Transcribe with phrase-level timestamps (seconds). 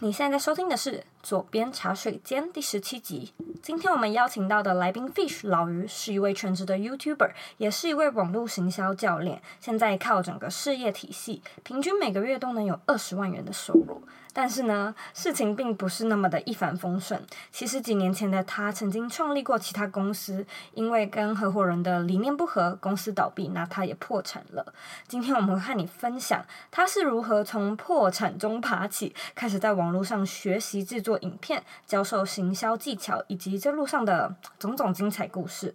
[0.00, 0.92] 你现在收听的是
[1.24, 3.32] 《左边茶水间》第十七集。
[3.60, 9.42] 今天我们邀请到的来宾 Fish 老于是一位全职的 YouTuber，也是一位网络行销教练。
[9.58, 14.00] 现在靠整个事业体系，平均每个月都能有二十万元的收入。
[14.40, 17.20] 但是呢，事情并不是那么的一帆风顺。
[17.50, 24.72] 其实几年前的他曾经创立过其他公司，因为跟合伙人的理念不合，公司倒闭，那他也破产了。
[25.08, 35.74] 今天我们会和你分享他是如何从破产中爬起，开始在网络上学习制作影片，教授行销技巧，以及这路上的种种精彩故事。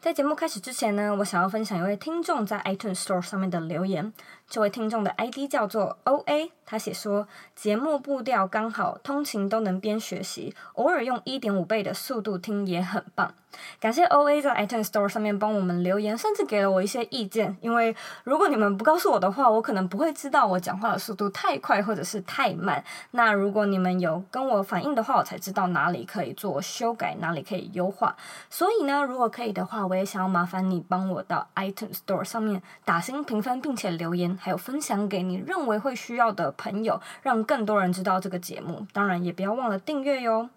[0.00, 4.12] 在节目开始之前呢，我想要分享一位听众在 iTunes Store 上面的留言。
[4.48, 13.34] 这位听众的 ID 叫做 OA，他写说节目步调刚好，通勤都能边学习，偶尔用一点五倍的速度听也很棒。
[13.80, 17.56] 感谢 OA 在 iTunes Store 上面帮我们留言，甚至给了我一些意见。
[17.60, 22.82] 因为如果你们不告诉我的话，我可能不会知道我讲话的速度太快或者是太慢。
[23.10, 28.16] 那如果你们有跟我反映的话，我才知道哪里可以做修改，哪里可以优化。
[28.48, 34.38] 所以呢，如果可以的话，我也想要麻烦你帮我到 iTunes Store 上面打星评分，并且留言。
[34.40, 38.86] 还有分享给你认为会需要的朋友，让更多人知道这个节目。
[38.92, 40.50] 当然，也不要忘了订阅哟。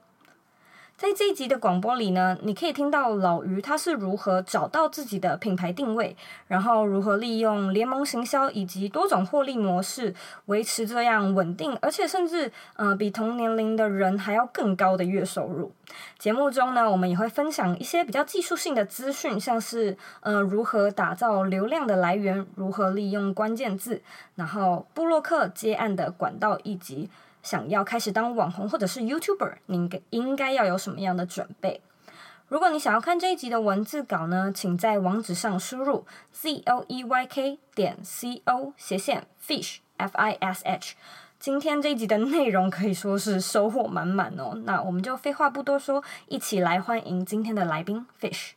[1.03, 6.15] 在这一集的广播里呢，你可以听到老于他是如何找到自己的品牌定位，
[6.47, 10.15] 然后如何利用联盟行销以及多种获利模式，
[10.45, 15.73] 维持这样稳定，而且甚至呃比同年龄的人还要更高的月收入。
[16.17, 24.01] 节目中呢，我们也会分享一些比较技术性的资讯，像是呃如何打造流量的来源，如何利用关键字，
[24.35, 27.09] 然后布洛克接案的管道以及。
[27.43, 31.81] 想要开始当网红或者是 YouTuber，你应该应该要有什么样的准备？
[32.47, 40.95] 如果你想要看这一集的文字稿呢，请在网址上输入 z o e y k 点 c o 斜线 fish f i s h。
[41.39, 44.53] 今天这一集的内容可以说是收获满满哦。
[44.65, 48.51] 那我们就废话不多说，一起来欢迎今天的来宾 Fish。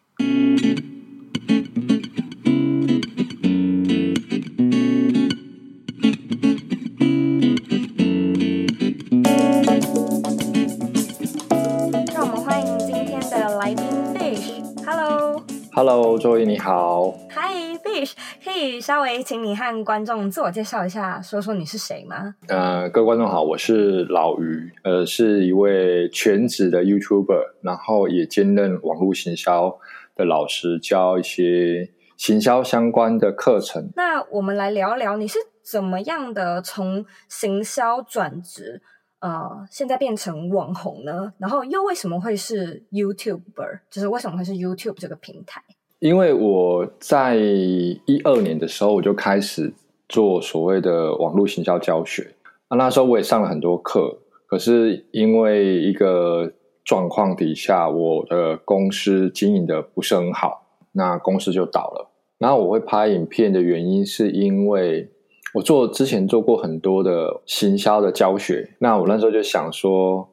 [15.79, 17.11] Hello，周一你好。
[17.29, 22.35] Hi Fish，可以稍微请你和观众自我介绍一下，说说你是谁吗？
[22.48, 29.79] 呃，各位观众好，我是老于，呃，是一位全职的 YouTuber，然后也兼任网络行销
[30.14, 33.91] 的老师，教一些行销相关的课程。
[33.97, 38.81] 那我们来聊聊，你是怎么样的从行销转职？
[39.20, 41.32] 呃，现在变成网红呢？
[41.38, 43.80] 然后又为什么会是 YouTuber？
[43.90, 45.62] 就是为什么会是 YouTube 这个平台？
[46.00, 49.72] 因为我在一二年的时候，我就开始
[50.06, 52.34] 做所谓的网络行销教学。
[52.68, 56.52] 那那时候我也上了很多课，可是因为一个
[56.84, 62.10] 状况底下，我的公司经营的不是很好，那公司就倒了。
[62.38, 65.10] 然后我会拍影片的原因，是因为。
[65.56, 70.28] 我做之前做过很多的行销的教学，那我那时候就想说，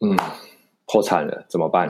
[0.00, 0.16] 嗯，
[0.84, 1.88] 破产了怎么办？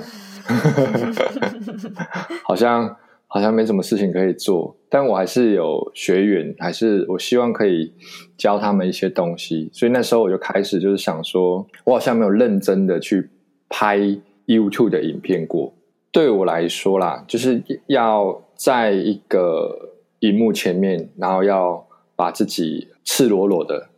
[2.44, 2.94] 好像
[3.26, 7.94] 好像没什么事情可以做，但我还是有学员，还是我希望可以
[8.36, 13.30] 教他们一些东西，所以那时候我就开始就是想说，我好像没有认真的去
[13.70, 13.98] 拍
[14.44, 15.72] YouTube 的影片过。
[16.10, 21.86] 对我来说啦，就是要在一个荧幕前面，然后要。
[22.22, 23.88] 把自己赤裸裸的，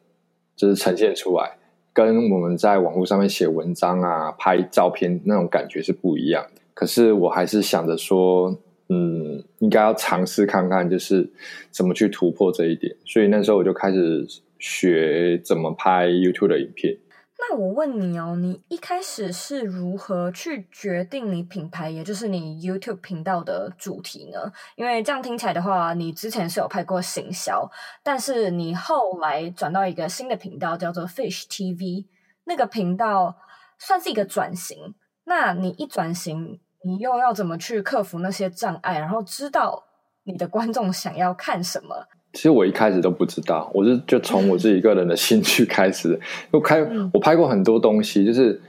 [0.57, 1.59] 就是呈现出来，
[1.93, 6.63] 跟我们在网络上面写文章啊、拍照片那种感觉是不一样的。
[6.73, 8.57] 可是我还是想着说，
[8.89, 11.31] 嗯，应该要尝试看看，就是
[11.71, 12.97] 怎么去突破这一点。
[13.05, 14.27] 所以那时候我就开始
[14.59, 16.97] 学怎么拍 YouTube 的影片。
[17.37, 24.53] 那我问你哦，你一开始是如何去决定你品牌，也就是你 YouTube 频道的主题呢？
[24.77, 27.69] 因为这样听起来的话，你之前是有拍过行销，
[28.03, 32.07] 但是你后来转到一个新的频道，叫做 Fish TV，
[32.45, 33.37] 那个频道
[33.79, 34.95] 算是一个转型。
[35.25, 39.85] 那你一转型，你又要怎么去克服那些障碍，然后知道
[40.23, 42.07] 你的观众想要看什么？
[42.35, 46.19] 其实我一开始都不知道，我是就从我自己个人的兴趣开始。
[46.51, 48.61] 我开我拍过很多东西，就是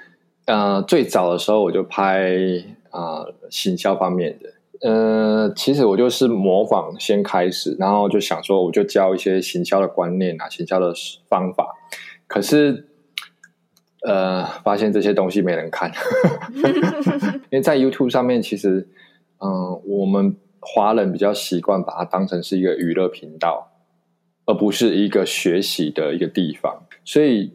[0.45, 2.29] 呃最早的时候我就拍
[2.91, 4.49] 啊、呃、行销方面的。
[4.87, 10.93] 呃，其实我就是模仿先开始，然后就想说我就教一些行销的观念啊，行销的
[11.27, 11.67] 方法。
[12.27, 12.87] 可是
[14.03, 15.91] 呃发现这些东西没人看，
[17.49, 18.87] 因为在 YouTube 上面其实
[19.39, 20.37] 嗯、呃、我们。
[20.65, 23.71] 华人比较习惯把它当成是一个娱乐频道，
[24.45, 26.83] 而不是一个学习的一个地方。
[27.03, 27.53] 所以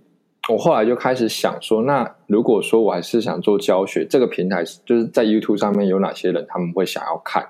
[0.49, 7.47] 我后来就开始想说，那如果说我还是想做教学，这个平台就是在 YouTube 上面有哪些人他们会想要看？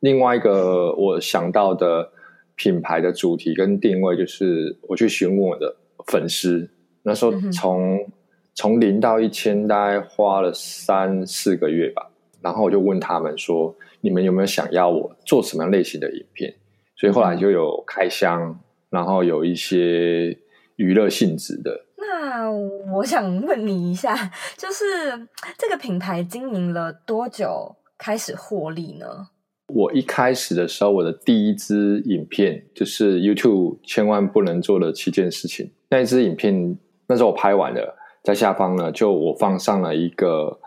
[0.00, 2.10] 另外一个我想到的
[2.54, 5.76] 品牌的主题跟定位，就是我去询问我的
[6.06, 6.70] 粉丝，
[7.02, 8.06] 那时候从、嗯、
[8.54, 12.08] 从零到一千，大概花了三四个月吧。
[12.40, 13.72] 然后我就问他们说
[14.02, 16.54] ：“你们有没有想要我做什么样类型的影片？”
[16.94, 18.60] 所以后来就有开箱，
[18.90, 20.38] 然后有一些
[20.76, 21.86] 娱乐性质的。
[21.96, 22.48] 那
[22.94, 24.14] 我想问你一下，
[24.56, 24.84] 就是
[25.58, 29.06] 这个品牌经营了多久开始获利呢？
[29.68, 35.72] 我一开始的时候，我的第一支影片就是 YouTube 千万不能做的七件事情。
[35.90, 36.78] 那一支影片
[37.08, 40.60] 那时候我拍完了，在下方呢，就我放上了一个。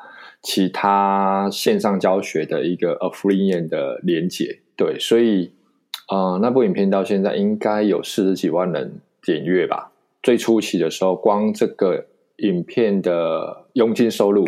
[0.45, 5.51] 其他线上教学的一个 Affiliate 的连接，对，所以
[6.07, 9.91] 呃，那部影片到现在应该有四十几万人点阅吧。
[10.21, 12.05] 最初期的时候，光这个
[12.37, 14.47] 影片的佣金收入，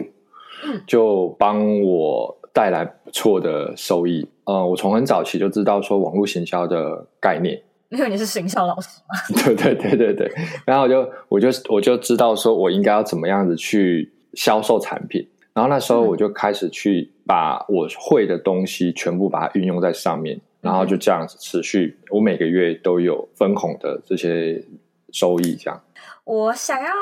[0.85, 4.27] 就帮我带来不错的收益。
[4.43, 7.59] 呃，我从很早期就知道说网络行销的概念，
[7.89, 9.15] 因为你是行销老师嘛。
[9.43, 10.31] 对对对对对，
[10.63, 15.27] 然后我就我就我就知道说我应该要怎么样子去销售产品。
[15.57, 24.63] 然后那时候我就开始去把我会的东西全部把它运用在上面，然后就这样子持续，我每个月都有分红的这些
[25.11, 25.55] 收益。
[25.55, 25.81] 这样，
[26.25, 26.93] 我想要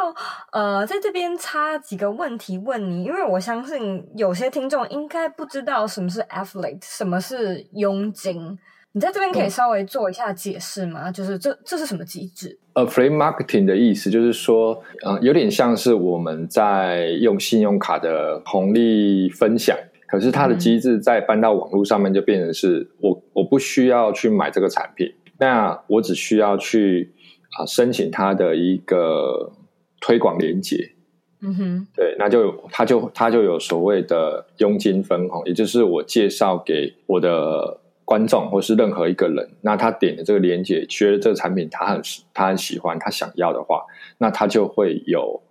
[0.54, 8.58] 呃在这边插几个问题问你，因为我相信有些听众应该不知道什么是 affiliate，什么是佣金。
[8.96, 11.10] 你在这边可以稍微做一下解释吗？
[11.10, 19.78] 嗯、就是这这是什么机制？Affiliate marketing 的意思就是说，嗯、呃，有点像是我们在用信用卡的红利分享，
[20.08, 27.14] 可是它的机制在搬到网络上面就变成是我我不需要去买这个产品，那我只需要去
[27.58, 29.52] 啊、呃、申请它的一个
[30.00, 30.94] 推广连接，
[31.42, 37.82] 嗯哼，对，那就他就他就有所谓的佣金分红，也就是我介绍给我的。
[38.06, 42.02] 观众或是任何一个人，那他点的这个链接，觉得这个产品他很
[42.34, 43.84] 他很喜欢，他想要的话，
[44.20, 45.42] 那他就会有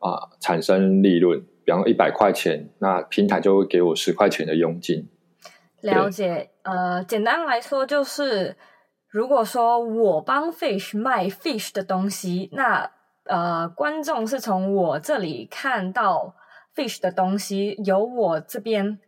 [0.00, 1.40] 啊、产生利润。
[1.64, 5.08] 比方一百块钱，那平台就会给我十块钱的佣金。
[5.80, 8.56] 了解，呃，简单来说就是，
[9.08, 12.90] 如果说我帮 Fish 卖 Fish 的东西，那
[13.26, 16.34] 呃观众是从我这里看到
[16.74, 18.98] Fish 的东西，由我这边。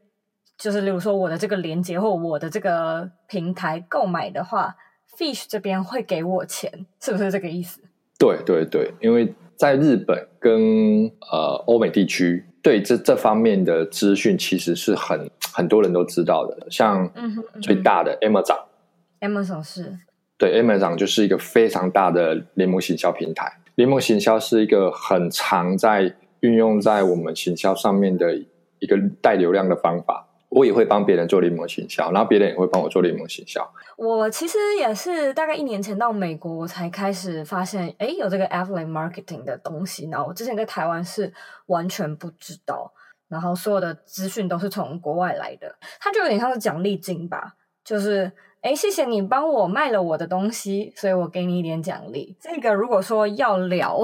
[0.65, 4.75] 就是，例如说我的这个连接或我的这个平台购买的话
[5.15, 7.83] ，Fish 这边会给我钱，是不是这个意思？
[8.19, 16.67] 对对对，因为在日本跟呃欧美地区，对这这方面的资讯其实是很很多人都知道的。
[16.71, 17.13] 像
[17.61, 19.99] 最大的 Amazon，Amazon 是，
[20.39, 23.53] 对 Amazon 就是一个非常大的联盟行销平台。
[23.75, 28.35] 联盟行销是一个很常在运用在我们行销上面的
[28.79, 30.27] 一个带流量的方法。
[30.55, 33.69] 我也会帮别人做联盟行销，然后别人也会帮我做联盟行销。
[33.97, 40.09] 我其实也是大概一年前到美国，我才开始发现，哎，有这个 affiliate marketing 的东西。
[40.11, 41.33] 然后我之前在台湾是
[41.67, 42.93] 完全不知道，
[43.29, 45.75] 然后所有的资讯都是从国外来的。
[45.99, 47.55] 它就有点像是奖励金吧，
[47.85, 48.33] 就是。
[48.65, 52.35] 哎，谢谢你帮我卖了我的东西，所以我给你一点奖励。
[52.41, 54.01] 这个如果说要聊，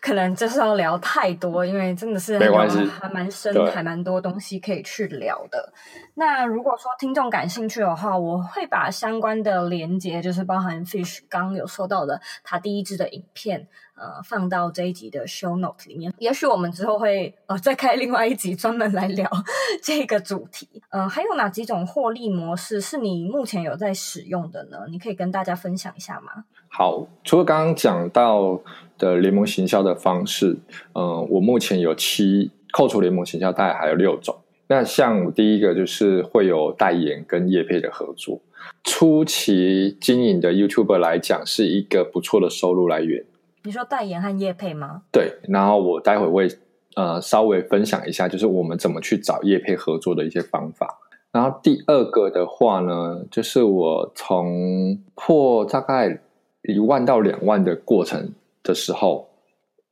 [0.00, 5.72] 可能就是要聊太多，因为真的是没关系，还蛮深，还蛮多东西可以去聊的。
[6.14, 13.68] 那如果说听众感兴趣的话，我会把相关的连接，就是包含 Fish 刚有说到的他第一支的影片。
[14.00, 19.30] 呃，放到这一集的 show note 里面，也许我们之后会呃再开另外一集专门来聊
[19.84, 20.66] 这个主题。
[20.88, 24.78] 呃，还有哪几种获利模式是你目前有在使用的呢？
[24.90, 26.44] 你可以跟大家分享一下吗？
[26.68, 28.58] 好，除了刚刚讲到
[28.96, 30.56] 的联盟行销的方式，
[30.94, 34.34] 呃，我目前有七，扣除联盟行销，大概还有六种。
[34.68, 38.40] 那像第一个就是会有代言跟业配的合作，
[38.84, 43.26] 初期经营的 YouTuber 来讲是一个不错的收入来源。
[43.62, 45.02] 你说代言和业配吗？
[45.12, 46.48] 对，然后我待会会
[46.96, 50.98] 呃稍微分享一下，就是我们怎么去找业配合作的一些方法。
[51.32, 56.20] 然后第二个的话呢，就是我从破大概
[56.62, 59.28] 一万到两万的过程的时候，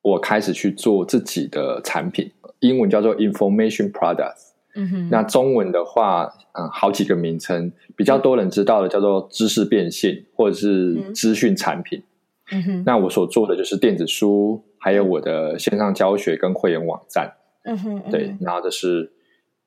[0.02, 4.48] 我开始去做自己的产品，英文叫做 information products。
[4.74, 11.98] 嗯哼，那中文的话，嗯，好几个名称，比较多人知道的叫做知识变现或者是资讯产品。
[11.98, 12.02] 嗯
[12.62, 17.32] 哼，那我所做的就是电子书，还有我的线上教学跟会员网站。
[17.64, 19.12] 嗯哼，嗯对，然后这是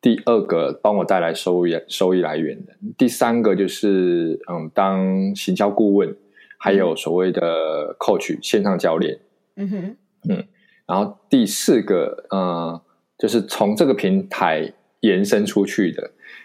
[0.02, 2.74] 第二个帮我带来收益收益来源的。
[2.98, 6.16] 第三个就是嗯，当行销顾问，
[6.58, 9.20] 还有所谓的 coach 线上教练。
[9.58, 9.98] 嗯哼，
[10.30, 10.48] 嗯，
[10.88, 12.82] 然后第四个，呃，
[13.20, 16.02] 就是从这个平台延伸出去的，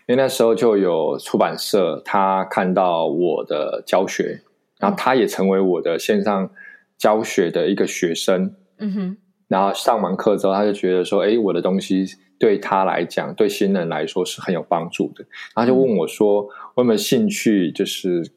[0.06, 4.40] 因为那时候就有出版社他看到我的教学，
[4.78, 6.50] 然后他也成为我的线上
[6.98, 8.54] 教学的一个学生。
[8.78, 9.16] 嗯哼。
[9.48, 12.04] 然后上完课之后，他就觉得说：“哎，我的东西
[12.36, 16.42] 对他来讲，对新人来说是很有帮助的。”然后就问我说
[16.74, 18.28] ：“我有没有兴趣，就是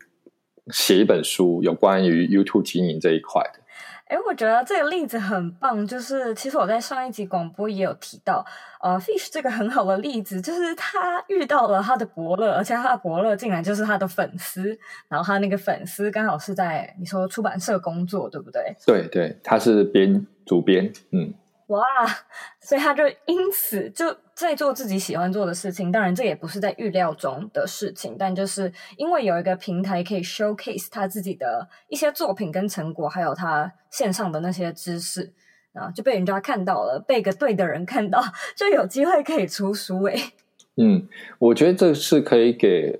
[0.67, 3.60] 写一本书，有关于 YouTube 经营这一块的？”
[4.10, 5.86] 哎，我觉得这个例子很棒。
[5.86, 8.44] 就是其实我在上一集广播也有提到，
[8.82, 14.78] 呃，Fish 这个很好的例子，就是他遇到了他的伯乐，而且他的伯乐竟然就是他的粉丝。
[15.08, 18.75] 然后他那个粉丝刚好是在你说出版社工作，对不对？
[18.86, 21.34] 对对，他是编主编，嗯。
[21.69, 21.83] 哇，
[22.59, 25.91] 所以他就因此就在做自己喜欢做的事情。
[25.91, 35.31] 当然，这也不是在预料中的事情，但就是因为有一个平台可以 showcase 他自己的一些作品跟成果，还有他线上的那些知识
[35.73, 38.19] 啊，就被人家看到了，被个对的人看到，
[38.55, 40.19] 就有机会可以出书诶。
[40.77, 41.07] 嗯，
[41.38, 42.99] 我觉得这是可以给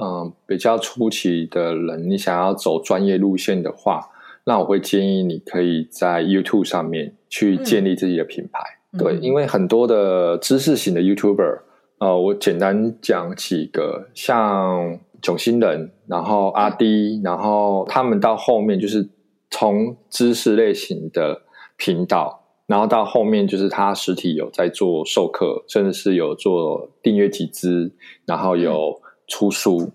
[0.00, 4.10] 嗯、比较初期的人，你想要走专业路线的话。
[4.46, 8.60] 那我会建议你可以在 YouTube 上面去建立自己的品牌，
[8.92, 11.60] 嗯、对，因为很多的知识型的 YouTuber，
[11.98, 19.08] 呃，我简单讲几个，像囧星人，然后阿滴，然后他们到后面就是
[19.50, 21.40] 从知识类型的
[21.78, 27.90] 频道，然后到后面就是他实体有在做授课，甚至是有做订阅集资，
[28.26, 29.92] 然后有出书，嗯、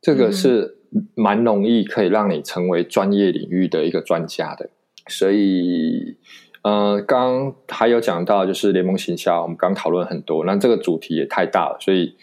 [0.00, 0.76] 这个是。
[1.14, 4.68] 蛮容易可以让你成为专业领域的一个专家的，
[5.08, 6.16] 所以，
[6.62, 12.16] 呃，刚还有讲到就是联盟行销，我们刚讨论很多，那这个主题也太大了，所以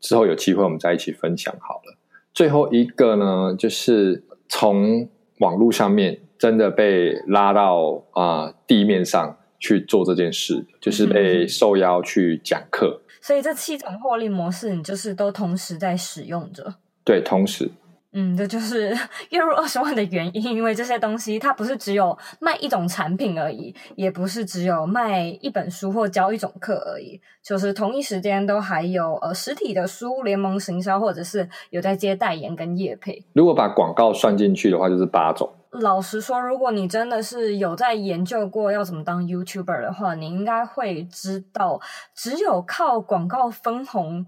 [0.00, 1.96] 之后有机会我们再一起分享好了。
[2.32, 13.02] 最后一个呢，就是从网络上面真的被拉到啊、呃、地面上去做这件事，就是被受邀去讲课。
[13.20, 16.74] 所以这七种获利模式，你就是都同时在使用着。
[17.04, 17.70] 对，同时。
[18.16, 18.96] 嗯，这就是
[19.30, 33.24] 月入二十万的原因，因为这些东西它不是只有卖一种产品而已，也不是只有卖一本书或教一种课而已，就是同一时间都还有呃实体的书、联盟行销，或者是有在接代言跟业配。
[33.32, 35.52] 如果把广告算进去的话，就是八种。
[35.72, 41.80] 老实说，如果你真的是有在研究过要怎么当 YouTuber 的话，你应该会知道，
[42.14, 44.24] 只有靠广告分红。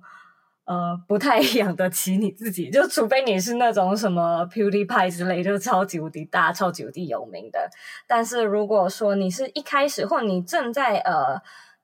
[0.67, 7.71] 呃，不太养得起你自己，就除非你是那种什么 PewDiePie 之类，就超级无敌大、超级无敌有名的。
[8.07, 11.41] 但是如果说你是一开始，或你正在呃，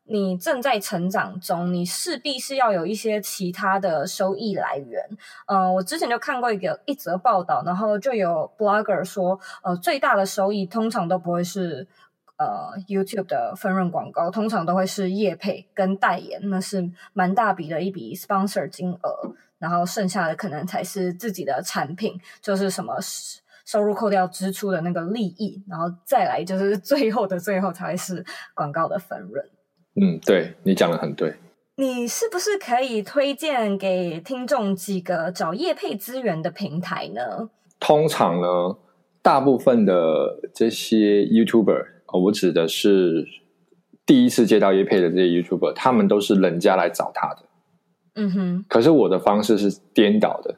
[0.06, 5.00] 你正在成长中，你势必是要有一些其他的收益来源。
[5.46, 11.86] 呃，我之前就看过一个一则报道，然后就有 Blogger 说，呃，最大的收益通常都不会是。
[12.42, 22.96] 呃，YouTube 的分润广告通常都会是业配跟代言，那是蛮大笔的一笔 sponsor 金额，然后剩下的可能才是自己的产品，就是什么
[23.64, 29.44] 收入扣掉支出的那个利益，然后再来就是最后的最后才是广告的分润。
[29.94, 31.34] 嗯，对，你讲的很对。
[31.76, 37.50] 你是不是可以推荐给听众几个找业配资源的平台呢？
[37.78, 38.76] 通常呢，
[39.22, 42.01] 大部分的这些 YouTuber。
[42.12, 43.26] 我指的是
[44.04, 47.42] 第一次接到叶配的这些 YouTuber，他们都是人家来找他的。
[48.14, 48.64] 嗯哼。
[48.69, 50.57] 可是我的方式是颠倒的，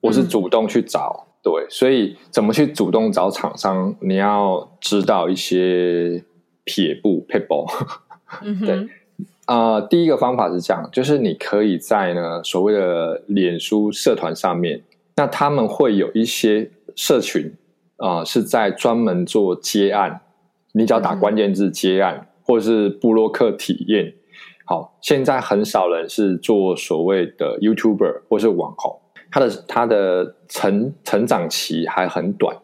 [0.00, 1.26] 我是主动去找。
[1.26, 3.94] 嗯、对，所以怎么去主动找厂商？
[4.00, 6.24] 你要知道一些
[6.64, 7.66] 撇步 people。
[8.42, 8.60] 嗯。
[8.66, 8.88] 对。
[9.46, 14.84] 啊、呃，第一个方法是这样，就是你可以在呢所谓的脸书社团上面，
[15.16, 17.52] 那他们会有一些社群
[17.96, 20.20] 啊、呃，是在专门做接案。
[20.72, 24.14] 你只要打关键字接案，嗯、或者是布洛克体验。
[24.64, 29.00] 好，现在很少人是做所谓的 YouTuber 或是网红，
[29.30, 32.56] 他的他的成成长期还很短，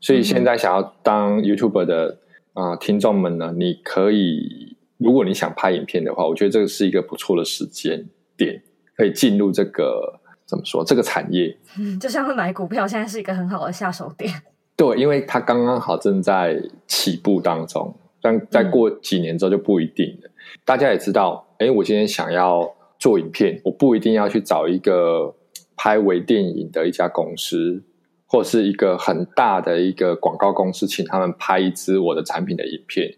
[0.00, 2.18] 所以现在想要当 YouTuber 的
[2.52, 8.04] 啊、呃、听众们呢，你可以，如果你想拍影片的话，我觉得这个是一个不错的时间
[8.36, 8.60] 点，
[8.96, 11.56] 可以进入这个怎么说这个产业。
[11.78, 14.30] 嗯，就像是买股票，现在是一个很好的下手点。
[14.76, 20.28] 对，因为它刚刚好正在起步当中，但再过几年之后就不一定了。
[20.28, 20.32] 嗯、
[20.66, 25.34] 大家也知道，哎，我今天想要做影片，我不一定要去找一个
[25.76, 27.82] 拍微电影的一家公司，
[28.26, 33.16] 或是一个很大的一个广告公司，请他们拍一支我的产品的影片，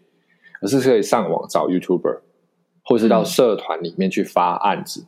[0.61, 2.19] 而是可以上网找 YouTuber，
[2.83, 5.01] 或是到社团里面去发案子。
[5.01, 5.07] 嗯、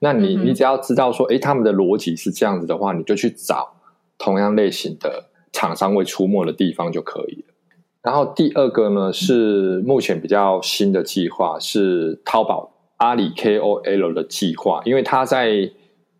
[0.00, 3.76] 那你你只要知道说，哎，他们的逻辑是这样子的话，你就去找
[4.18, 5.30] 同样类型的。
[5.56, 7.54] 厂商会出没的地方就可以了。
[8.02, 15.70] 然后第二个呢是目前比较新的计划，是淘宝阿里 KOL 的计划，因为他在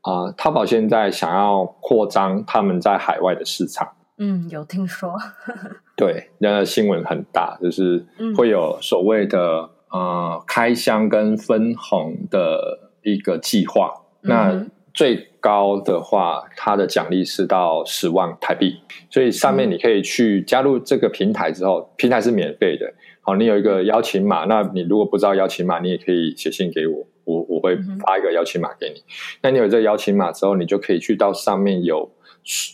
[0.01, 3.87] 啊、呃，淘宝现在想要扩张他们在海外的市场。
[4.19, 5.15] 嗯，有听说。
[5.95, 8.05] 对，那新闻很大，就是
[8.37, 13.93] 会有所谓的、嗯、呃开箱跟分红的一个计划。
[14.23, 18.77] 嗯、那最高的话，它的奖励是到十万台币。
[19.11, 22.93] 所以上面你可以去加入这个平台之后，平台是免费的。
[23.21, 29.03] 好，你有一个邀请码，那你如果不知道邀请码，你也可以写信给我，我我会发一个邀请码给你。
[29.43, 32.11] 那你有这个邀请码之后，你就可以去到上面有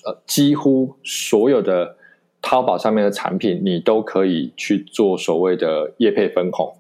[0.07, 1.97] 呃几乎所有的。
[2.45, 6.77] 淘宝上面的产品，你都可以去做所谓的业配分红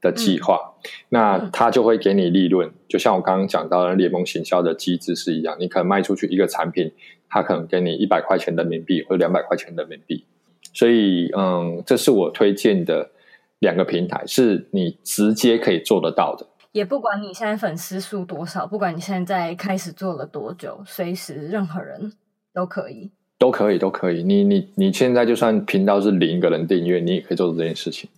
[0.00, 2.70] 的计划，嗯、那它就会给你利润。
[2.88, 6.92] 就像我刚刚讲到的联盟行销的机制是一样，你可能卖出去一个产品，
[7.28, 10.24] 它可能给你一百块钱人民币或者两百块钱人民币。
[10.72, 13.10] 所以，嗯，这是我推荐的
[13.58, 16.46] 两个平台，是你直接可以做得到的。
[16.72, 22.12] 也不管你现在粉丝数多少，不管你现在开始做了多久，随时任何人
[22.54, 23.10] 都可以。
[23.38, 24.22] 都可以，都可以。
[24.22, 28.08] 你你你现在就算频道是零个人订阅，你也可以做这件事情。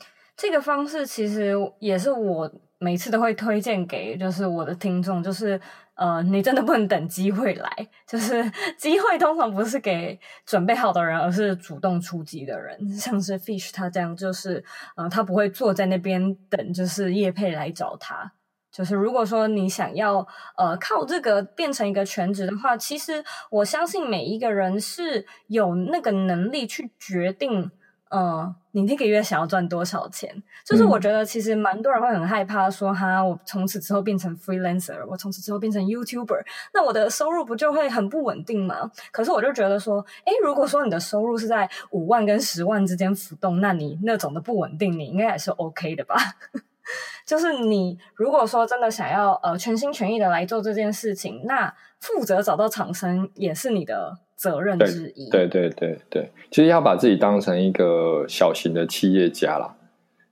[0.43, 5.61] 这个方式其实也是我每次都会推荐给，就是我的听众，就是
[5.95, 8.43] 呃，你真的不能等机会来，就是
[8.77, 12.91] 机会通常不是给准备好的人，而是主动出击的人。
[12.91, 14.65] 像是 Fish 他这样，就是
[14.97, 18.33] 呃，他不会坐在那边等，就是叶配来找他。
[18.73, 27.71] 就是如果说你想要呃靠这个变成一个全职的话，其实我相信每一个人是有那个能力去决定
[28.13, 30.31] 呃你那个月想要赚多少钱。
[30.65, 38.91] 就是我觉得其实蛮多人会很害怕说哈，我从此之后变成 freelancer，我从此之后变成 YouTuber，那我的收入不就会很不稳定吗？
[39.11, 46.15] 可是我就觉得说，诶，如果说你的收入是在五万跟十万之间浮动，那你那种的不稳定，你应该也是 OK 的吧？
[47.27, 55.31] 就是你如果说真的想要呃全心全意的来做这件事情，那负责找到厂商也是你的责任之一。
[55.31, 59.77] 对对对对，其实要把自己当成一个小型的企业家啦，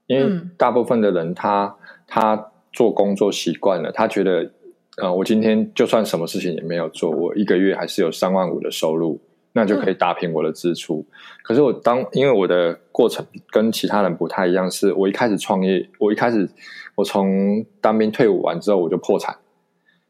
[0.07, 4.51] 因为大部分的人他他做工作习惯了，他觉得
[4.97, 9.21] 呃我今天就算什么事情也没有做，我一个月还是有三万五的收入。
[9.53, 11.05] 那就可以打平我的支出。
[11.09, 11.11] 嗯、
[11.43, 16.49] 可是我当因为我的过程跟其他人不太一样，是我一开始创业，我一开始
[16.95, 19.35] 我从当兵退伍完之后我就破产。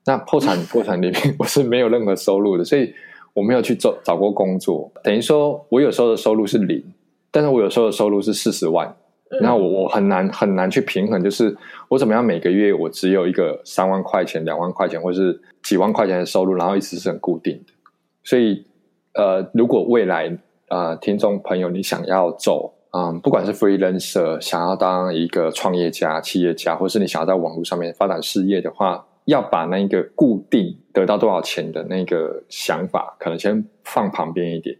[0.05, 2.93] 那破产 过程里面我是没有任何收入的，所以
[3.33, 4.91] 我没有去找找过工作。
[5.03, 6.83] 等于说我有时候的收入是零，
[7.31, 8.95] 但是我有时候的收入是四十万。
[9.41, 11.55] 那、嗯、我我很难很难去平衡，就是
[11.89, 17.73] 我怎么样每个月我只有一个三万块钱、两万块钱，或是几万块钱的收入，然后一直是很固定的，
[18.23, 18.65] 所以。
[19.13, 20.37] 呃，如果未来
[20.69, 34.77] 呃，听众朋友你想要走，嗯、呃，不管是 freelancer，想要当一个创业家、企业家，或是你想要在网络上面发展事业的话，要把那个固定得到多少钱的那个想法，可能先放旁边一点。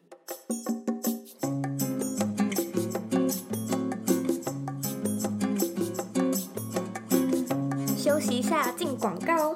[7.95, 9.55] 休息一下，进广告。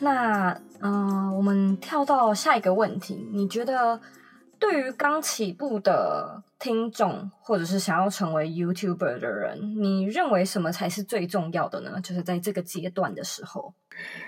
[0.00, 3.26] 那、呃，我们跳到下一个问题。
[3.32, 4.00] 你觉得
[4.58, 11.98] 对于刚起步的听众，或者是想要成为 YouTuber 的人，你认为什么才是最重要的呢？
[12.02, 13.72] 就是在这个阶段的时候，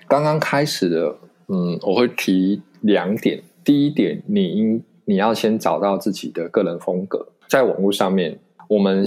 [0.08, 1.16] 刚刚开始的，
[1.48, 3.42] 嗯，我会提两点。
[3.62, 7.32] 第一点，你应你要先找到自己的个人风格。
[7.46, 9.04] 在网络上面，我们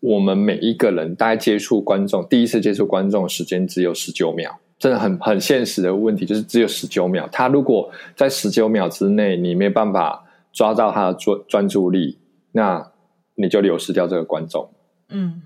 [0.00, 4.60] 我们每一个人大概接触观众，第一次接触观众时间只有十九秒。
[4.84, 7.26] 真的很很现实的问题，就是只有十九秒。
[7.32, 12.18] 他如果在十九秒之内，你没办法抓到他的专专注力，
[12.52, 12.92] 那
[13.34, 14.68] 你就流失掉这个观众。
[15.08, 15.40] 嗯，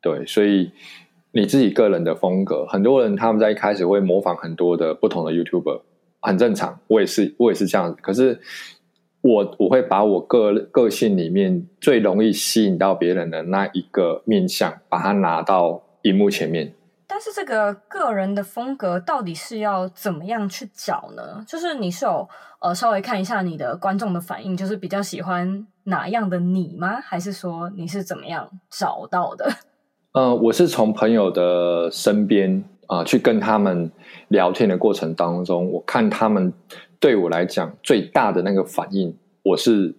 [0.00, 0.70] 对，所以
[1.32, 5.82] 你自己个人的风格，很多人他们在一开始会模仿很多的不同的 YouTuber，
[6.22, 6.80] 很正常。
[6.86, 7.98] 我也是，我也是这样子。
[8.00, 8.40] 可是
[9.20, 16.72] 我我会把我个个性里面最容易吸引到别人的那一个面相，把它拿到荧幕前面。
[17.12, 21.44] 但是这个个人的风格到底是要怎么样去找呢？
[21.46, 22.26] 就是你是有
[22.58, 26.98] 呃稍微看一下你的观众的反应，就是比较喜欢哪样的你吗？
[27.02, 29.46] 还是说你是怎么样找到的？
[30.12, 33.92] 嗯、 呃，我是从朋友的身边啊、呃、去跟他们
[34.28, 36.50] 聊天的过程当中，我看他们
[36.98, 39.94] 对我来讲最大的那个反应，我是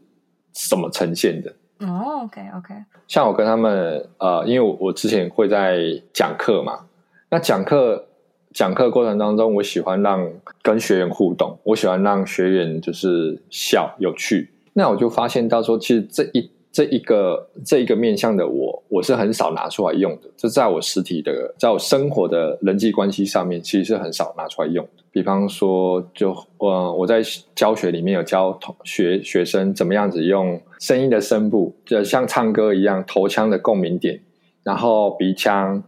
[0.51, 1.53] 怎么呈现的。
[1.85, 2.73] 哦，OK OK，
[3.07, 5.77] 像我跟他们呃，因为我我之前会在
[6.11, 6.85] 讲课嘛，
[7.33, 8.09] 那讲课
[8.53, 16.51] 讲课过程当中，我喜欢让跟学员互动，我喜欢让学员就是笑有趣，那我就发现到说，其实这一。
[16.71, 20.21] 这一个这一个面向的我，我是很少拿出来用的。
[20.35, 25.03] 这在我实体的，在我生活的人际关系上面，其实是很少拿出来用的。
[25.11, 27.21] 比方说，就呃，我在
[27.53, 34.19] 教学里面有教同学学生怎么样子用声音的声部，就像唱歌一样，头腔的共鸣点，
[34.63, 35.83] 然后鼻腔、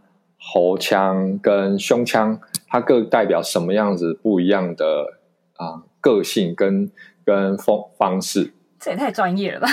[0.48, 5.18] 喉腔跟胸腔，它各代表什么样子不一样的
[5.56, 6.88] 啊、呃、个性跟
[7.24, 8.52] 跟风方式。
[8.78, 9.68] 这也太专业了吧！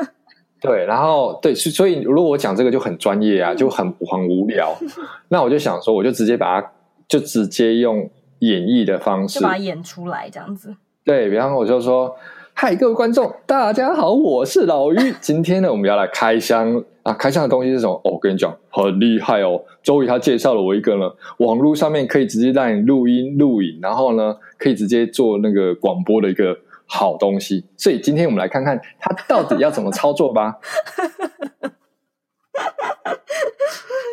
[0.60, 4.76] 对，然后对，所以如果我讲这个就很专业啊，就很很无聊。
[5.28, 6.70] 那我就想说，我就直接把它，
[7.08, 10.76] 就直接用演绎的方式，就把它演出来，这样子。
[11.02, 12.14] 对，比方我就说
[12.62, 14.98] ：“嗨，各位观众，大家好，我是老于。
[15.18, 17.10] 今天呢，我们要来开箱啊！
[17.14, 17.94] 开箱的东西是什么？
[18.04, 19.58] 哦，我跟你讲，很厉害哦。
[19.82, 30.58] 周瑜他介绍了我一个呢，网络上面可以直接让你录音录影，然后呢，可以直接做那个广播的一个。”好东西，所以今天我们来看看它到底要怎么操作吧。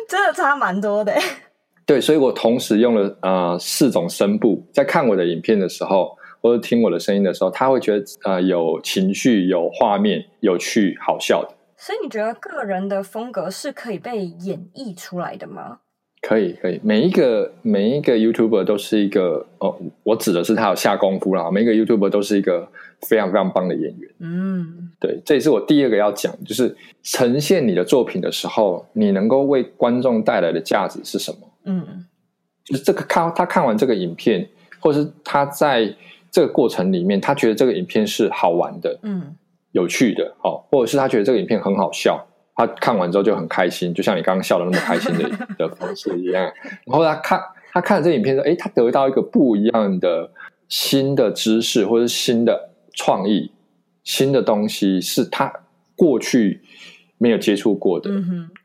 [0.08, 1.12] 真的差蛮多的。
[1.84, 11.54] 对，所以我同时用了呃四种声部，在看我的影片的时候，或者听我的声音的时候，他会觉得呃有情绪、有画面、有趣、好笑的。
[11.76, 15.78] 所以你觉得个人的风格是可以被演绎出来的吗？
[16.20, 21.48] 可以，可以，每一个每一个 YouTuber 都是一个哦，我指的是他有下功夫啦。
[21.48, 22.68] 每一个 YouTuber 都是一个
[23.02, 24.10] 非常非常棒的演员。
[24.18, 31.38] 嗯，对，这也是我第二个要讲，就是呈现你的作品的时候，你能够为观众带来的价值是什么？
[31.66, 32.04] 嗯，
[32.64, 34.48] 就是这个看他看完这个影片，
[34.80, 35.94] 或是他在
[36.30, 39.34] 这个过程里面，他觉得这个影片是好玩的，嗯，
[39.72, 42.26] 有趣的，哦，或者是他觉得这个影片很好笑。
[42.54, 46.42] 他看完之后就很开心，就像你刚刚笑的那么开心的的方式一样。
[46.86, 47.40] 然后他看
[47.72, 50.28] 他看了这影片说：“哎，他得到一个不一样的
[50.68, 53.52] 新的知识，或者是新的创意、
[54.02, 55.52] 新的东西，是他
[55.94, 56.60] 过去
[57.18, 58.10] 没有接触过的。”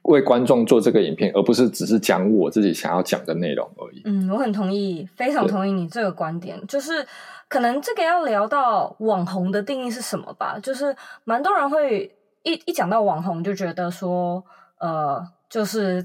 [0.02, 4.02] 为观众做这个影片，而不是只是讲我自己想要讲的内容而已。
[4.06, 6.60] 嗯，我很同意，非常同意你这个观点。
[6.68, 7.06] 就是
[7.54, 10.58] 可能这个要聊到网红的定义是什么吧？
[10.58, 12.18] 就是蛮多人会。
[12.42, 14.44] 一一讲到网红，就觉得说，
[14.78, 16.04] 呃，就是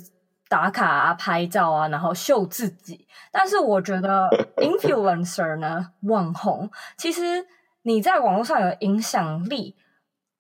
[0.49, 3.09] 打卡啊、拍照啊，然后秀自己。
[3.33, 7.45] 但是我觉得， influencer 呢，网红，其实
[7.83, 9.75] 你在网络上有影响力，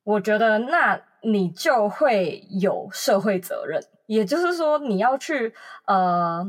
[0.04, 3.82] 我觉得那你就会有社会责任。
[4.06, 5.52] 也就是说，你要去，
[5.86, 6.44] 呃，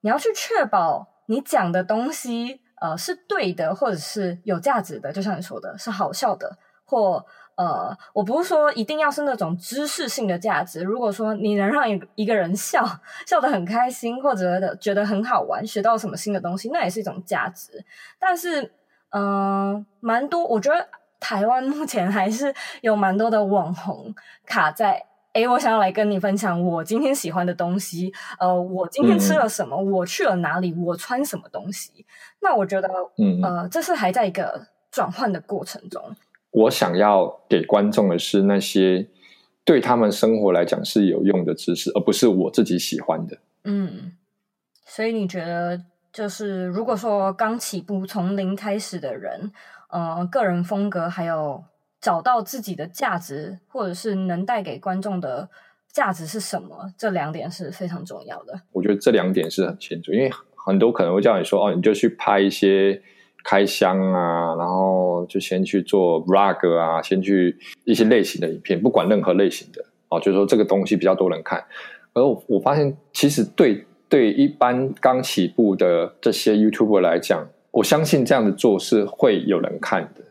[0.00, 5.10] 你要去确保你讲的东西，呃，是对的，或者是有价值的。
[5.10, 7.24] 就像你说的，是好笑的，或。
[7.56, 10.82] 呃，我不是说一定要是那种知识性的价值。
[10.82, 12.84] 如果说你能让一一个人笑
[13.28, 17.84] 笑得很开心，或者觉得很好玩，学到什么新的东西，那也是一种价值。
[18.18, 18.72] 但是，
[19.10, 20.84] 嗯、蛮多，我觉得
[21.20, 24.12] 台湾目前还是有蛮多的网红
[24.44, 25.06] 卡在。
[25.34, 28.12] 诶，我想要来跟你分享我今天喜欢的东西。
[28.38, 29.76] 呃，我今天吃了什么？
[29.76, 30.72] 嗯、我去了哪里？
[30.74, 32.06] 我穿什么东西？
[32.40, 36.00] 那我觉得，嗯，呃，这是还在一个转换的过程中。
[36.52, 39.08] 我想要给观众的是那些
[39.64, 43.38] 对他们生活来讲是有用的知识，而不是我自己喜欢的。
[43.64, 44.12] 嗯，
[44.86, 49.50] 所以你觉得，就是如果说刚起步从零开始的人，
[49.90, 51.64] 呃，个人风格还有
[52.04, 55.48] 找到自己的价值，或者是能带给观众的
[55.90, 58.60] 价值是什么，这两点是非常重要的。
[58.72, 63.00] 我觉得这两点是很清楚，因为很多可能会叫你说，哦，你就去拍一些。
[63.46, 71.62] 开箱啊，然后就先去做 vlog 啊，先去一些类型的影片，不管任何类型的哦，就是说这个东西比较多人看。
[72.14, 80.23] 而我我发现，其实对对一般刚起步的这些 YouTuber 来讲，我相信这样的做是会有人看的，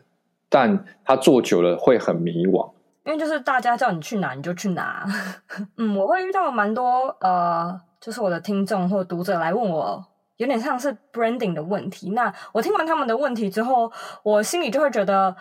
[0.54, 2.70] 但他做久了会很迷惘，
[3.04, 5.04] 因为就是大家叫你去哪你就去哪。
[5.76, 10.06] 嗯，我会遇到蛮多呃，就是我的听众或读者来问我。
[10.36, 12.10] 有点像是 branding 的问题。
[12.10, 13.90] 那我听完他们的问题之后，
[14.24, 15.34] 我心里就会觉得，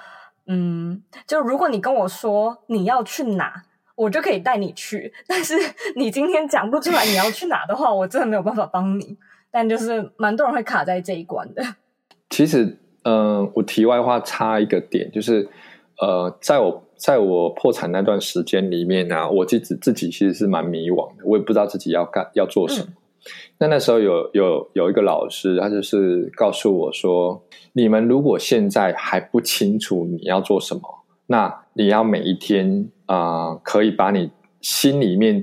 [0.48, 3.64] 嗯，就如果你跟我说你要去哪，
[3.96, 5.14] 我就可以带你去。
[5.28, 5.56] 但是
[5.96, 9.18] 你今天讲不出来你要去哪的话，我真的没有办法帮你。
[9.52, 11.64] 但就是蛮多人会卡在这一关的。
[12.30, 15.48] 其实，嗯、呃，我题外话插一个点，就是
[16.02, 22.88] 呃，在我在我破产那段时间里面呢、啊，我自己自己其实是蛮迷惘的，我也不知道自己要干要做什么。
[22.90, 22.98] 嗯
[23.58, 30.82] 那那时候有有有一个老师，他就是告诉我说：“你们如果现在还不清楚你要做什么，
[31.28, 35.42] 那你要每一天啊、呃，可以把你心里面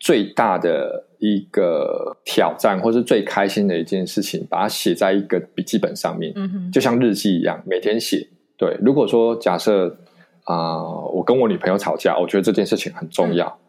[0.00, 6.34] 最大的一个挑战，或是最开心的一件事情，把它写在一个笔记本上面，
[6.72, 8.26] 就像日记一样，每天写。
[8.56, 9.88] 对，如果说假设
[10.44, 13.46] 啊、呃，我跟我女朋友吵架，我觉得这件事情很重要。
[13.46, 13.60] 嗯”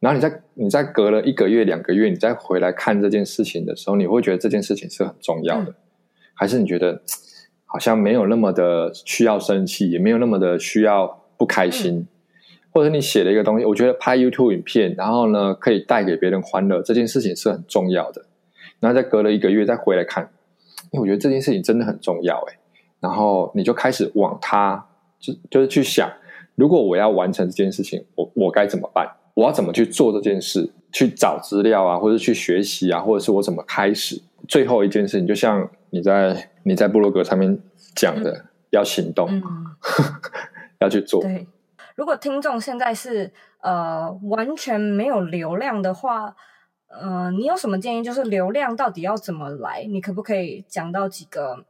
[0.00, 5.74] 然后你在你在隔了一个月两个月，你再回来看这件事情的时候，你会觉得这件事情是很重要的，嗯、
[6.34, 7.02] 还是你觉得
[7.66, 12.06] 好像没有那么的需要生气，也没有那么的需要不开心，嗯、
[12.70, 18.24] 或者你写了一个东西，我觉得拍 YouTube 影片，然后呢可以带给别人欢乐，这件事情是很重要的。
[18.78, 20.30] 然后再隔了一个月再回来看，
[20.90, 22.58] 因为我觉得这件事情真的很重要诶，
[23.00, 24.86] 然后你就开始往它
[25.18, 26.10] 就就是去想，
[26.54, 29.06] 如果我要完成这件事情，我我该怎么办？
[29.34, 30.70] 我要怎么去做这件事？
[30.92, 34.20] 去找资料啊，或者去学习啊，或者是我怎么开始？
[34.48, 37.56] 最后一件事情，就像你在你在部落格上面
[37.94, 39.42] 讲的，嗯、要行动，嗯、
[40.80, 41.22] 要去做。
[41.22, 41.46] 对，
[42.00, 46.34] 如果听众现在是呃完全没有流量的话，
[46.88, 48.02] 呃，你有什么建议？
[48.02, 49.84] 就是流量到底要怎么来？
[49.86, 51.66] 你可不可以讲到几个？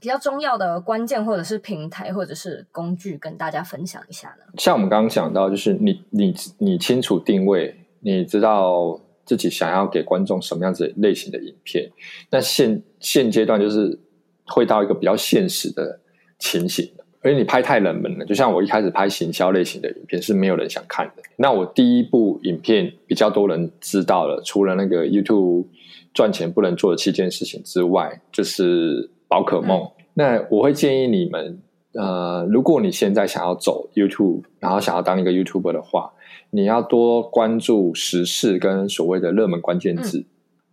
[0.00, 4.44] 比较重要的关键，或者是平台，或者是工具，跟大家分享一下呢？
[4.58, 11.90] 像我们刚刚讲到，就是你你你清楚定位，你知道自己想要给观众什么样子类型的影片。
[12.30, 13.98] 那现现阶段就是
[14.46, 16.00] 会到一个比较现实的
[16.38, 16.92] 情形，
[17.24, 18.24] 因为你拍太冷门了。
[18.24, 21.22] 就像我一开始拍行销类型的影片，是没有人想看的。
[21.36, 25.66] 那我第一部影片比较多人知道了，除了那个 YouTube
[26.12, 29.10] 赚钱不能做的七件事情之外，就是。
[29.26, 31.58] 宝可梦，嗯、那我会建议你们，
[31.94, 36.12] 呃，如果你现在想要走 YouTube，然后想要当一个 YouTuber 的话，
[36.50, 40.18] 你要多关注时事跟所谓的热门关键字。
[40.18, 40.26] 嗯、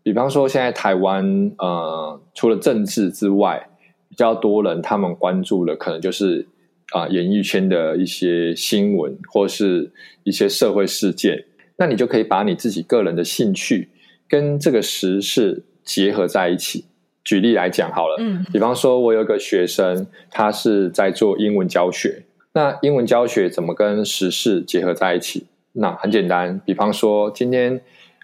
[0.04, 3.68] 比方说，现在台湾，呃，除了政治之外，
[4.12, 6.46] 比较多人他们关注的可能就是
[6.92, 9.90] 啊、呃，演艺圈的一些新闻或是
[10.26, 11.46] 一些社会事件。
[11.78, 13.90] 那你就可以把你自己个人的兴趣
[14.28, 16.86] 跟这个时事结合在一起。
[17.24, 22.24] 举例来讲好了，嗯，比方说，我有个学生，他是在做英文教学。
[22.54, 25.46] 那英文教学怎么跟时事结合在一起？
[25.74, 27.80] 那很简单，比方说，今天，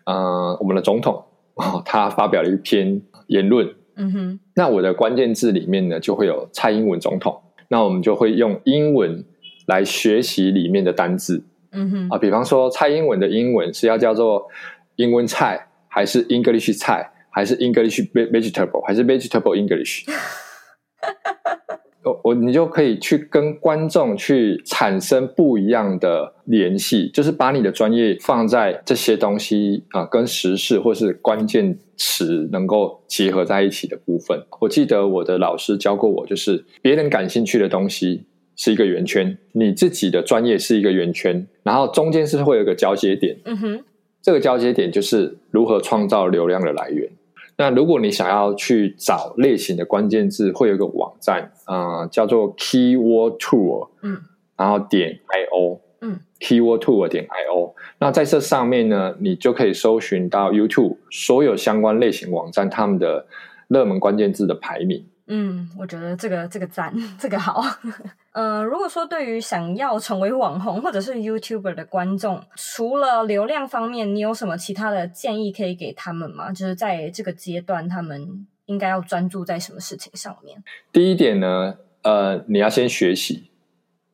[0.06, 1.23] 呃，我们的总统
[1.54, 7.41] 哦，他发表了一篇言论，嗯哼，那我的关键字里面呢，就会有蔡英文总统。
[7.67, 9.25] 那我们就会用英文
[9.65, 14.47] 来学习里面的单字，嗯哼，啊，比方说，蔡英文的英文是要叫做
[14.95, 17.12] 英文菜，还是 English 菜？
[17.29, 20.05] 还是 English vegetable，还是 vegetable English？
[22.07, 34.41] 我我你就可以去跟观众去产生不一样的联系，就是把你的专业放在这些东西啊、呃，跟时事或是关键词能够结合在一起的部分。
[34.61, 38.23] 我记得我的老师教过我，就是别人感兴趣的东西
[38.55, 43.37] 是一个圆圈，你自己的专业是一个圆圈，然后中间是会有一个交接点。
[43.45, 43.83] 嗯哼，
[44.21, 47.09] 这个交接点就是如何创造流量的来源。
[47.57, 54.21] 那如果你想要去找类型的关键字，会有一个网站，呃，叫做 Keyword Tool，嗯，
[54.55, 57.73] 然后点 I O，嗯，Keyword Tool 点 I O。
[57.97, 63.25] 那在这上面呢，你就可以搜寻到 YouTube 所有相关类型网站他们的
[63.67, 65.03] 热门关键字的排名。
[65.27, 67.61] 嗯，我觉得这个这个赞， 这个好。
[68.31, 76.51] 嗯、呃，如果说对于想要成为网红或者是 YouTuber 的观众，除了流量方面，你有什么其他的建议可以给他们吗？
[76.51, 80.63] 就是在这个阶段，他们应该要专注在什么事情上面？
[80.91, 83.49] 第一点呢，呃，你要先学习，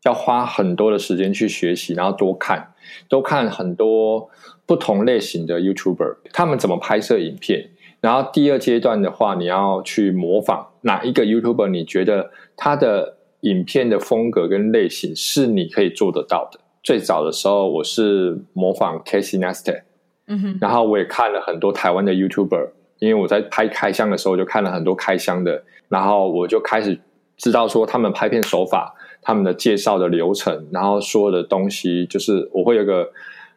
[0.03, 2.73] 要花很多的时间去学习，然后多看，
[3.07, 4.29] 多看很多
[4.65, 7.69] 不同类型的 YouTuber，他们怎么拍摄影片。
[7.99, 11.67] 然后第二阶段的话，你要去模仿哪一个 YouTuber？
[11.67, 16.59] 你觉得他的影片的风格跟类型是你可以做得到的？
[16.81, 19.81] 最早的时候，我是模仿 Casey Neistat，
[20.27, 22.69] 嗯哼，然后我也看了很多台湾的 YouTuber，
[22.99, 26.99] 因为我在拍开箱的时候就看了很多开箱的，然后我就开始
[27.37, 33.11] 知道说他们拍片手法、他们的介绍的流程，然后说的东西，就是我会有个。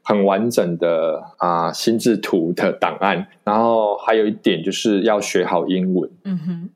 [0.08, 6.70] 很完整的啊，心智图的档案，然后还有一点就是要学好英文，嗯哼，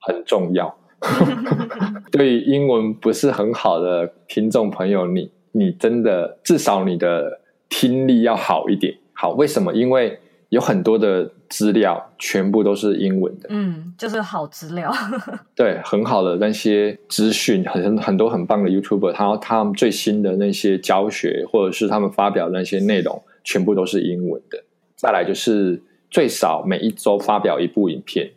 [0.00, 0.76] 很重要。
[2.12, 8.94] 对于英文不是很好的听众朋友，你你真的至少你的听力要好一点。
[9.14, 9.72] 好，为什么？
[9.74, 14.92] 因为有很多的资料全部都是英文的，嗯，就是好资料，
[15.54, 24.62] 对，很好的那些资讯，很很多很棒的 YouTuber，他他们最新的那些教学或者是他们发表的那些内容，全部都是英文的。
[24.96, 28.30] 再来就是最少每一周发表一部影片，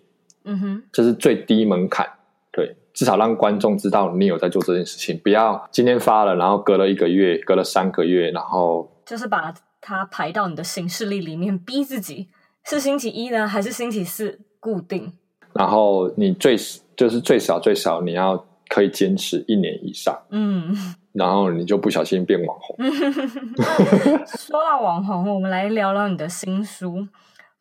[0.45, 2.07] 嗯哼，这是最低门槛，
[2.51, 9.53] 对，至少让观众知道你有在做这件事情，不要今天发了，然后隔了一个月，隔了三个月，然后就是把。
[9.85, 12.29] 它排到你的行事历里面，逼自己
[12.63, 15.11] 是星期一呢，还是星期四固定？
[15.51, 16.55] 然后你最
[16.95, 20.73] 就是最少最少你要可以坚持一年以上，嗯，
[21.11, 22.77] 然后你就不小心变网红。
[24.39, 26.99] 说到网红，我们来聊聊你的新书《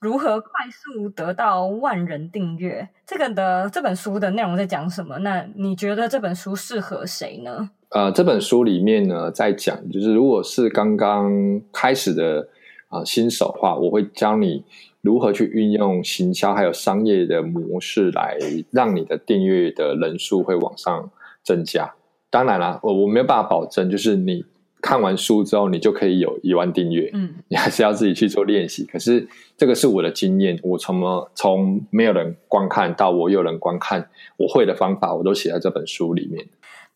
[0.02, 2.82] 如何快速得到万人订阅》。
[3.06, 5.16] 这个的这本书的内容在讲什么？
[5.20, 7.70] 那你觉得这本书适合谁呢？
[7.90, 11.30] 呃，这本书里面呢，在讲就是，如果是刚刚
[11.72, 12.48] 开始的
[12.88, 14.64] 啊、新手话，我会教你
[15.02, 18.36] 如何去运用行销还有商业的模式，来
[18.72, 21.10] 让你的订阅的人数会往上
[21.44, 21.94] 增加。
[22.28, 24.44] 当然啦，我我没有办法保证，就是你
[24.82, 27.08] 看完书之后，你就可以有一万订阅。
[27.14, 28.84] 嗯，你还是要自己去做练习。
[28.84, 31.00] 可是这个是我的经验，我从
[31.34, 36.46] 从没有人观看到我有人观看，我会的方法，我都写在这本书里面。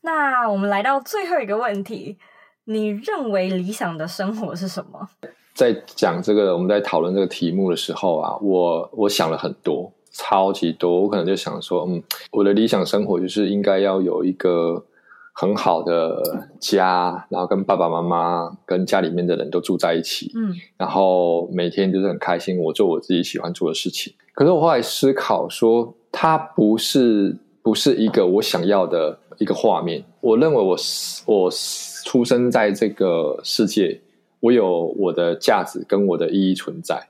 [0.03, 2.19] 那我们来到最后一个问题，
[2.65, 5.09] 你认为理想的生活是什么？
[5.55, 11.01] 在讲这个，我们在讨论这个题目的时候啊，我我想了很多，超级多。
[11.01, 14.85] 我可能就想说，嗯，我的理想生活就是应该要有一个
[15.39, 16.23] 很好的
[16.59, 24.15] 家，然后跟爸爸妈妈、跟家里面的人都住在一起，嗯，然后每天就是很开心，我做我自己喜欢做的事情。
[24.33, 29.19] 可是我后来思考说，它不是不是一个我想要的。
[29.39, 30.75] 一个画面，我认为我
[31.27, 31.51] 我
[32.07, 34.01] 出生在这个世界，
[34.41, 37.09] 我有我的价值跟我的意义存在。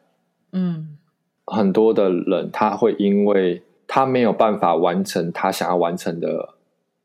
[0.50, 0.98] 嗯，
[1.44, 6.56] 很多的人他会因为他没有办法完成他想要完成的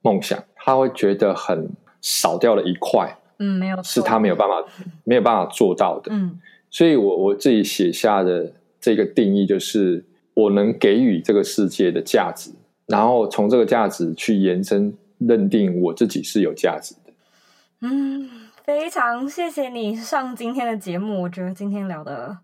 [0.01, 1.69] 梦想，他会觉得很
[2.01, 3.17] 少掉了一块。
[3.39, 4.63] 嗯，没有，是他没有办法
[5.03, 6.11] 没有办法做到的。
[6.13, 12.51] 嗯，所以我我自己写下的这个定义就是，我能给予这个世界的价值，
[12.85, 14.95] 然后从这个价值去延伸。
[15.23, 17.13] 认定我自己是有价值的。
[17.81, 18.27] 嗯，
[18.63, 22.39] 非常谢谢你上今天的节目，我觉得今天聊的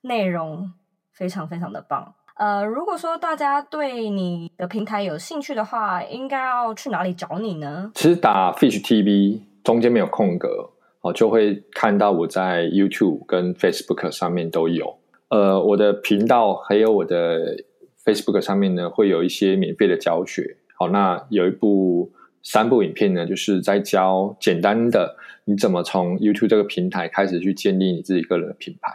[0.00, 0.72] 内容
[1.12, 2.14] 非常非常的棒。
[2.42, 7.92] 呃，如果说大家对你的平台有兴趣的话，应该要去哪里找你呢？
[7.94, 10.68] 其实打 Fish TV 中间没有空格
[11.02, 14.98] 哦，就会看到我在 YouTube 跟 Facebook 上面都有。
[15.28, 17.62] 呃，我的频道还有我的
[18.04, 20.56] Facebook 上面呢，会有一些免费的教学。
[20.76, 22.10] 好，那有一部。
[22.44, 28.92] 三部影片呢，就是在教简单的你怎么从 YouTube 这个平台开始去建立你自己个人的品牌。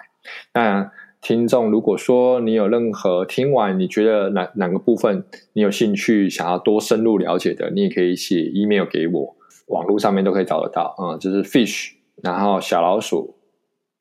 [0.54, 0.92] 那
[1.28, 9.36] 听众如果说你有任何听完你觉得哪哪个部分你有兴趣想要多深入了解的，你也可以写 email 给我，
[9.66, 10.96] 网络上面都可以找得到。
[10.98, 11.90] 嗯，就是 fish，
[12.24, 13.36] 然后小老鼠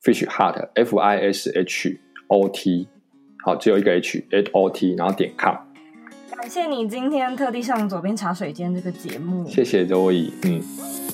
[0.04, 2.86] fish hot f i s h o t，
[3.44, 5.56] 好，只有一个 h h o t，然后点 com。
[6.36, 9.44] 感谢你今天特地上左边茶水间这个节目。
[9.48, 11.05] 谢谢周易，嗯。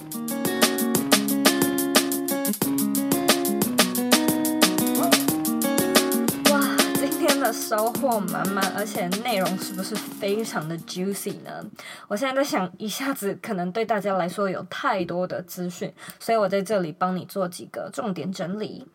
[7.73, 11.65] 收获满满，而且内容是不是非常的 juicy 呢？
[12.07, 18.87] 我现在在想，一下子可能对大家来说有太多的资讯，所以我在这里帮你做几个重点整理。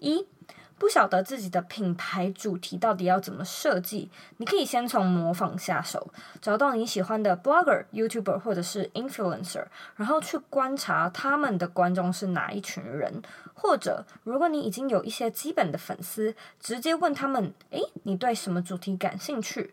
[0.00, 0.26] 一
[0.84, 9.64] 不晓得自己的品牌主题到底要怎么设计，你可以先从模仿下手，找到你喜欢的 blogger、YouTuber 或者是 influencer，
[9.96, 13.22] 然后去观察他们的观众是哪一群人，
[13.54, 19.72] 或者如果你已经有一些基本的粉丝，直接问他们：诶，你对什么主题感兴趣？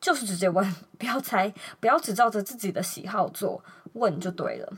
[0.00, 4.72] 就是直接问，不要猜，不要只照着自己的喜好做，问就对了。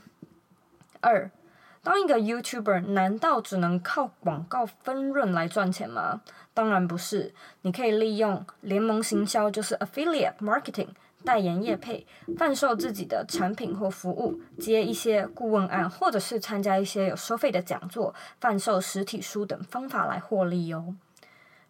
[1.01, 1.31] 二。
[1.85, 6.21] 当一个 YouTuber，难道只能靠广告分润来赚钱吗？
[6.51, 10.87] 当然不是，你可以利用联盟行销，就是 Affiliate Marketing，
[11.23, 12.07] 代言业配，
[12.39, 20.95] 贩售自己的产品或服务，接一些顾问案，或者是参加一些有收费的讲座，贩售实体书等方法来获利哦。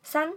[0.01, 0.31] 三。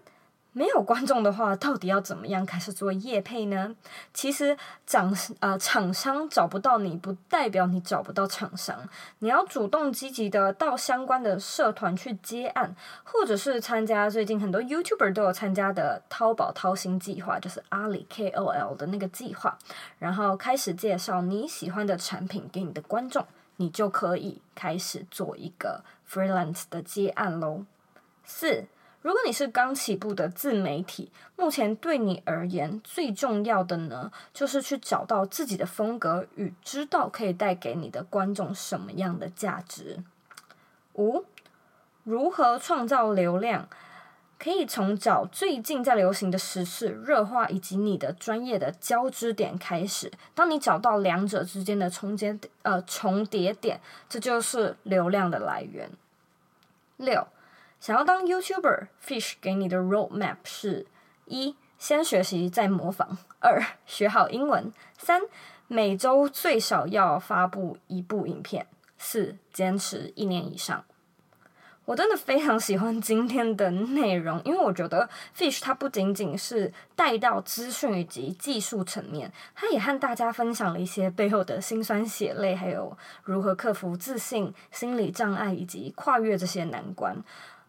[0.59, 3.77] 没有观众的话，到底要怎么样开始做业配呢？
[4.13, 4.57] 其实，
[4.89, 8.77] 厂呃厂商找不到你，不代表你找不到厂商。
[9.21, 19.57] 你要主动积极的到相关的社团去接案，或者是参加最近很多 YouTuber 都有参加的淘宝淘新计划，就是阿里 KOL 的那个计划，
[20.01, 23.25] 然后开始介绍你喜欢的产品给你的观众，
[23.59, 27.65] 你就可以开始做一个 freelance 的接案喽。
[28.25, 28.65] 四，
[29.03, 40.03] 如果你是刚起步的自媒体，目前对你而言最重要的呢，就是去找到自己的风格与知道可以带给你的观众什么样的价值。
[40.94, 41.24] 五，
[42.05, 43.68] 如何创造流量？
[44.40, 50.12] 可以从找最近在流行的时事热话以及你的专业的交织点开始。
[50.32, 55.90] 当你找到两者之间的重叠呃重叠点，这就是流量的来源。
[56.99, 57.26] 六，
[57.81, 60.87] 想要当 YouTuber，Fish 给你的 Roadmap 是：
[61.26, 65.22] 一，先学习再模仿；二，学好英文；三，
[65.68, 68.64] 每周最少要发布一部影片；
[68.99, 70.85] 四，坚持一年以上。
[71.85, 87.16] 我真的非常喜欢今天的内容，因为我觉得 Fish 它不仅仅是带到资讯以及技术层面，它也和大家分享了一些背后的辛酸血泪，还有如何克服自信、心理障碍以及跨越这些难关。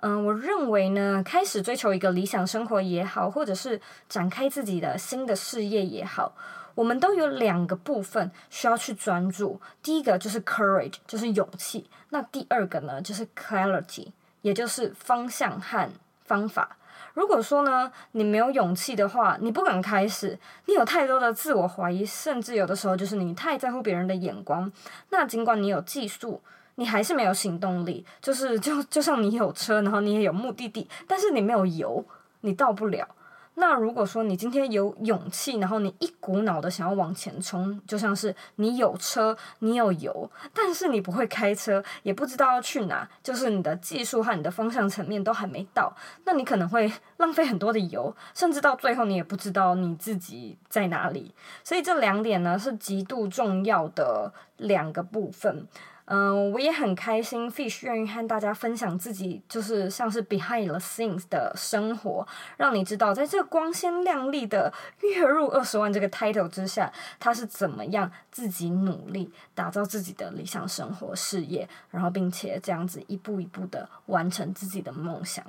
[0.02, 6.34] 嗯，我认为呢，开始追求一个理想生活也好，或者是展开自己的新的事业也好，
[6.74, 9.60] 我们都有两个部分需要去专注。
[9.84, 11.90] 第一个就是 courage，就是勇气。
[12.12, 14.08] 那第二个呢，就是 clarity，
[14.42, 15.90] 也就是方向和
[16.24, 16.78] 方法。
[17.14, 24.72] 如果说呢，你没有勇气的话，你不敢开始，你有太多的自我怀疑，甚至有的时候就是你太在乎别人的眼光。
[25.10, 26.42] 那尽管你有技术，
[26.80, 28.04] 你还是没有行动力。
[28.22, 32.04] 就是就就像你有车，然后你也有目的地，但是你没有油，
[32.42, 33.08] 你到不了。
[33.56, 51.34] 那如果说你今天有勇气，然后你一股脑的想要往前冲，就像是你有车，你有油，但是你不会开车，也不知道要去哪，就是你的技术和你的方向层面都还没到，那你可能会浪费很多的油，甚至到最后你也不知道你自己在哪里。
[51.62, 55.68] 所以这两点呢，是极度重要的两个部分。
[56.12, 75.46] 嗯，我也很开心，Fish 愿意和大家分享自己，就是像是 behind the scenes 的生活，让你知道，在这光鲜亮丽的 月入二十万这个 title 之下，他是怎么样自己努力打造自己的理想生活事业，然后并且这样子一步一步的完成自己的梦想。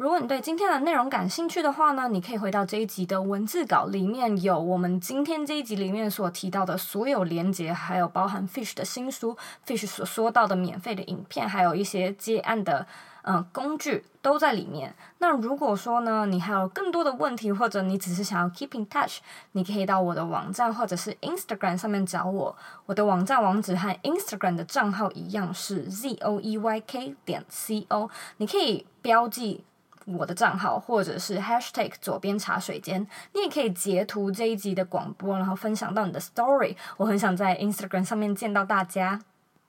[0.00, 9.36] 如果你对今天的内容感兴趣的话呢，你可以回到这一集的文字稿，里面有我们今天这一集里面所提到的所有连接，还有包含 Fish 的新书
[9.66, 12.86] ，Fish 所说到的免费的影片，还有一些接案的
[13.24, 14.94] 嗯、工具都在里面。
[15.18, 19.18] 那如果说呢，你还有更多的问题，或者你只是想要 keep in touch，
[19.52, 22.56] 你可以到我的网站或者是 Instagram 上面找我。
[22.86, 29.62] 我的网站网址和 Instagram 的账号一样是 z o e y k 点 c o，你可以标记。
[30.06, 36.76] 我的账号，或者是 hashtag 左边茶水间，你也可以截图这一集的广播，然后分享到你的 story。
[36.96, 39.20] 我很想在 Instagram 上面见到大家。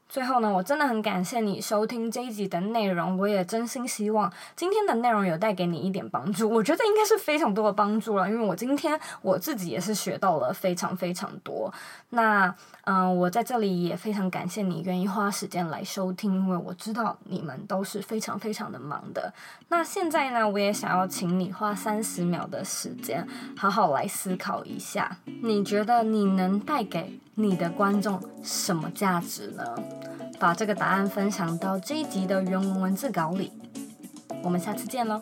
[0.09, 6.49] 最后呢，我真的很感谢你收听这一集的内容，我也真心希望今天的内容有带给你一点帮助。
[6.49, 11.73] 我觉得应该是非常多的帮助了，因为我今天我自己也是学到了非常非常多。
[12.09, 12.53] 那
[12.83, 19.33] 嗯、我在这里也非常感谢你愿意花时间来收听，因为我知道你们都是非常非常的忙的。
[19.67, 29.63] 那现在呢，我也想要请你花三十秒的时间，好好来思考一下，你觉得你能带给你的观众什么价值呢？
[30.39, 33.51] 把这个答案分享到这一集的原文文字稿里。
[34.43, 35.21] 我们下次见喽。